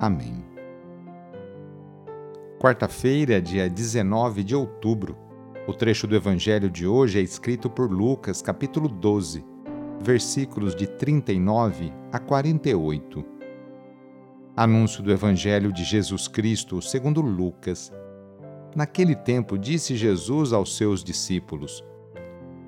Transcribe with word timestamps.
Amém. 0.00 0.42
Quarta-feira, 2.58 3.38
dia 3.38 3.68
19 3.68 4.42
de 4.42 4.56
outubro. 4.56 5.14
O 5.68 5.74
trecho 5.74 6.06
do 6.06 6.16
evangelho 6.16 6.70
de 6.70 6.86
hoje 6.86 7.18
é 7.18 7.22
escrito 7.22 7.68
por 7.68 7.92
Lucas, 7.92 8.40
capítulo 8.40 8.88
12, 8.88 9.44
versículos 10.00 10.74
de 10.74 10.86
39 10.86 11.92
a 12.10 12.18
48. 12.18 13.22
Anúncio 14.56 15.02
do 15.02 15.12
evangelho 15.12 15.70
de 15.70 15.84
Jesus 15.84 16.26
Cristo, 16.26 16.80
segundo 16.80 17.20
Lucas. 17.20 17.92
Naquele 18.74 19.14
tempo 19.14 19.58
disse 19.58 19.96
Jesus 19.96 20.54
aos 20.54 20.78
seus 20.78 21.04
discípulos: 21.04 21.84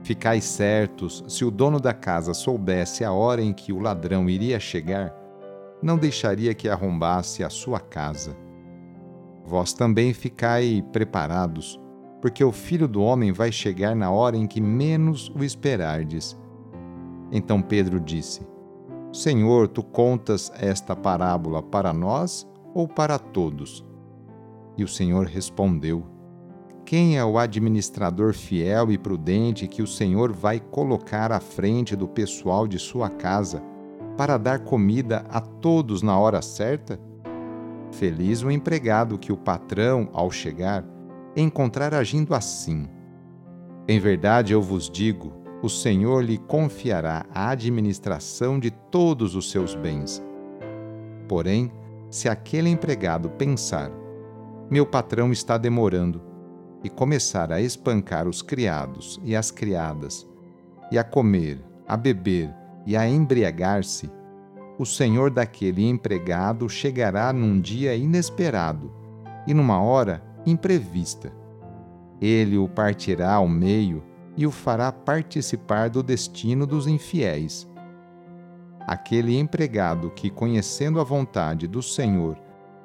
Ficai 0.03 0.43
certos, 0.43 1.25
se 1.29 1.47
o 1.47 1.51
dono 1.51 1.81
da 1.81 1.95
casa 1.95 2.35
soubesse 2.35 3.05
a 3.05 3.11
hora 3.11 3.41
em 3.41 3.55
que 3.55 3.73
o 3.73 3.81
ladrão 3.81 4.29
iria 4.29 4.61
chegar, 4.61 5.22
não 5.83 5.99
deixaria 5.99 6.55
que 6.55 6.69
arrombasse 6.69 7.43
a 7.43 7.51
sua 7.51 7.81
casa. 7.81 8.37
Vós 9.45 9.73
também 9.73 10.15
ficai 10.15 10.83
preparados, 10.93 11.79
porque 12.21 12.45
o 12.45 12.53
filho 12.53 12.87
do 12.87 13.03
homem 13.03 13.33
vai 13.33 13.51
chegar 13.51 13.97
na 13.97 14.11
hora 14.11 14.37
em 14.37 14.47
que 14.47 14.61
menos 14.61 15.29
o 15.31 15.43
esperardes. 15.43 16.39
Então 17.33 17.61
Pedro 17.61 17.99
disse: 17.99 18.47
Senhor, 19.13 19.67
tu 19.67 19.83
contas 19.83 20.53
esta 20.55 20.95
parábola 20.95 21.63
para 21.63 21.93
nós 21.93 22.47
ou 22.73 22.87
para 22.87 23.19
todos? 23.19 23.85
E 24.77 24.85
o 24.85 24.89
Senhor 24.89 25.27
respondeu: 25.27 26.05
Quem 26.85 27.19
é 27.19 27.25
o 27.25 27.39
administrador 27.39 28.33
fiel 28.33 28.93
e 28.93 28.97
prudente 28.97 29.67
que 29.67 29.83
o 29.83 29.87
Senhor 29.87 30.33
vai 30.33 30.61
colocar 30.61 31.33
à 31.33 31.41
frente 31.41 31.97
do 31.97 32.07
pessoal 32.07 32.69
de 32.69 32.79
sua 32.79 33.11
casa? 33.11 33.72
Para 34.17 34.39
dar 34.39 34.61
comida 34.61 35.25
a 35.31 35.41
todos 35.41 36.03
na 36.03 36.19
hora 36.19 36.43
certa? 36.43 37.01
Feliz 37.93 38.43
o 38.43 38.51
empregado 38.51 39.19
que 39.19 39.33
o 39.33 39.37
patrão, 39.37 40.09
ao 40.13 40.31
chegar, 40.31 40.85
encontrar 41.37 41.95
agindo 41.95 42.35
assim. 42.35 42.89
Em 43.87 43.99
verdade 43.99 44.53
eu 44.53 44.63
vos 44.63 44.89
digo: 44.89 45.33
o 45.63 45.69
Senhor 45.69 46.25
lhe 46.25 46.39
confiará 46.39 47.27
a 47.35 47.51
administração 47.51 48.59
de 48.59 48.71
todos 48.71 49.35
os 49.35 49.51
seus 49.51 49.75
bens. 49.75 50.23
Porém, 51.29 51.71
se 52.11 52.29
aquele 52.29 52.69
empregado 52.69 53.31
pensar: 53.31 53.91
meu 54.71 54.87
patrão 54.87 55.33
está 55.33 55.59
demorando, 55.59 56.23
e 56.85 56.91
começar 56.91 57.53
a 57.53 57.61
espancar 57.61 58.27
os 58.27 58.43
criados 58.43 59.21
e 59.23 59.37
as 59.37 59.51
criadas, 59.51 60.27
e 60.91 60.99
a 60.99 61.05
comer, 61.05 61.63
a 61.87 61.97
beber 61.97 62.62
e 62.87 62.97
a 62.97 63.09
embriagar-se, 63.09 64.11
o 64.79 64.85
senhor 64.85 65.31
daquele 65.31 65.87
empregado 65.87 66.69
chegará 66.69 67.33
num 67.33 67.61
dia 67.61 67.95
inesperado 67.95 68.93
e 69.47 69.55
numa 69.55 69.81
hora 69.81 70.23
imprevista. 70.47 71.33
Ele 72.21 72.57
o 72.57 72.69
partirá 72.69 73.35
ao 73.35 73.49
meio 73.49 74.03
e 74.37 74.47
o 74.47 74.51
fará 74.51 74.91
participar 74.91 75.91
do 75.91 76.03
destino 76.03 76.67
dos 76.67 76.87
infiéis. 76.87 77.69
Aquele 78.87 79.39
empregado 79.39 80.11
que, 80.11 80.31
conhecendo 80.31 81.01
a 81.01 81.05
vontade 81.05 81.69
do 81.69 81.83
Senhor, 81.83 82.37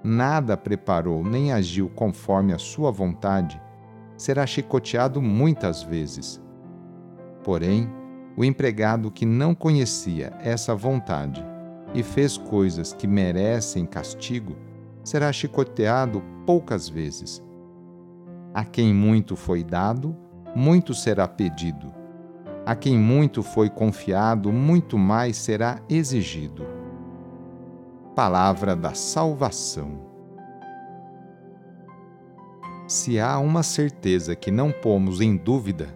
nada 0.03 0.56
preparou 0.56 1.24
nem 1.24 1.52
agiu 1.52 1.90
conforme 1.90 2.53
a 2.53 2.57
sua 2.57 2.91
vontade, 2.91 3.59
será 4.16 4.46
chicoteado 4.46 5.22
muitas 5.22 5.84
vezes. 5.84 6.41
Porém, 7.44 7.90
o 8.38 8.46
empregado 8.46 9.09
que 9.09 9.25
não 9.25 9.56
conhecia 9.56 10.31
essa 10.40 10.75
vontade 10.75 11.44
e 11.92 12.03
fez 12.03 12.38
coisas 12.38 12.94
que 12.94 13.08
merecem 13.08 13.84
castigo 13.84 14.56
será 15.03 15.34
chicoteado 15.34 16.24
poucas 16.46 16.88
vezes. 16.88 17.42
A 18.53 18.64
quem 18.64 18.94
muito 18.94 19.36
foi 19.36 19.64
dado, 19.64 20.16
muito 20.56 20.94
será 20.94 21.28
pedido. 21.28 21.92
A 22.64 22.75
quem 22.75 22.96
muito 22.96 23.42
foi 23.42 23.72
confiado, 23.72 24.52
muito 24.52 25.00
mais 25.00 25.38
será 25.38 25.81
exigido. 25.90 26.64
Palavra 28.16 28.75
da 28.75 28.94
Salvação. 28.94 30.06
Se 32.88 33.19
há 33.19 33.40
uma 33.40 33.64
certeza 33.64 34.36
que 34.36 34.52
não 34.52 34.72
pomos 34.72 35.22
em 35.22 35.36
dúvida, 35.36 35.88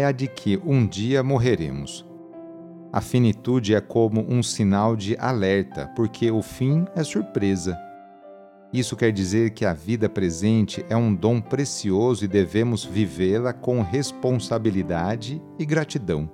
é 0.00 0.04
a 0.06 0.12
de 0.12 0.26
que 0.26 0.58
um 0.64 0.86
dia 0.86 1.22
morreremos. 1.22 2.06
A 2.90 3.00
finitude 3.00 3.74
é 3.74 3.80
como 3.80 4.24
um 4.28 4.42
sinal 4.42 4.96
de 4.96 5.16
alerta, 5.18 5.92
porque 5.94 6.30
o 6.30 6.42
fim 6.42 6.86
é 6.96 7.04
surpresa. 7.04 7.78
Isso 8.72 8.96
quer 8.96 9.12
dizer 9.12 9.50
que 9.50 9.64
a 9.64 9.72
vida 9.72 10.08
presente 10.08 10.84
é 10.88 10.96
um 10.96 11.14
dom 11.14 11.40
precioso 11.40 12.24
e 12.24 12.28
devemos 12.28 12.84
vivê-la 12.84 13.52
com 13.52 13.82
responsabilidade 13.82 15.42
e 15.58 15.66
gratidão. 15.66 16.30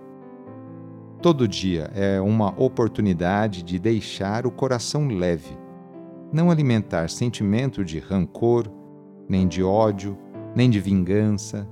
Todo 1.20 1.48
dia 1.48 1.90
é 1.94 2.20
uma 2.20 2.54
oportunidade 2.60 3.62
de 3.62 3.78
deixar 3.78 4.46
o 4.46 4.50
coração 4.50 5.08
leve, 5.08 5.58
não 6.32 6.50
alimentar 6.50 7.10
sentimento 7.10 7.84
de 7.84 7.98
rancor, 7.98 8.70
nem 9.28 9.48
de 9.48 9.62
ódio, 9.62 10.16
nem 10.54 10.70
de 10.70 10.78
vingança, 10.78 11.68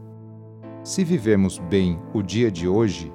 se 0.84 1.02
vivemos 1.02 1.58
bem 1.58 1.98
o 2.12 2.22
dia 2.22 2.50
de 2.50 2.68
hoje, 2.68 3.10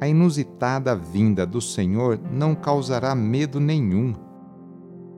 a 0.00 0.08
inusitada 0.08 0.96
vinda 0.96 1.46
do 1.46 1.60
Senhor 1.60 2.18
não 2.32 2.54
causará 2.54 3.14
medo 3.14 3.60
nenhum. 3.60 4.14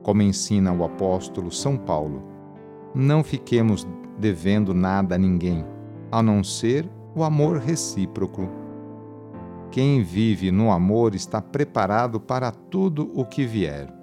Como 0.03 0.21
ensina 0.21 0.73
o 0.73 0.83
apóstolo 0.83 1.49
São 1.49 1.77
Paulo, 1.77 2.21
não 2.93 3.23
fiquemos 3.23 3.87
devendo 4.19 4.73
nada 4.73 5.15
a 5.15 5.17
ninguém, 5.17 5.65
a 6.11 6.21
não 6.21 6.43
ser 6.43 6.89
o 7.15 7.23
amor 7.23 7.59
recíproco. 7.59 8.49
Quem 9.71 10.03
vive 10.03 10.51
no 10.51 10.71
amor 10.71 11.15
está 11.15 11.41
preparado 11.41 12.19
para 12.19 12.51
tudo 12.51 13.09
o 13.15 13.23
que 13.25 13.45
vier. 13.45 14.02